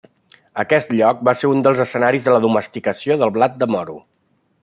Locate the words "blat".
3.39-3.63